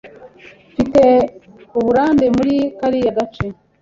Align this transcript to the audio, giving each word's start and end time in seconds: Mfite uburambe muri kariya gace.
Mfite 0.71 1.03
uburambe 1.77 2.25
muri 2.37 2.55
kariya 2.79 3.17
gace. 3.17 3.45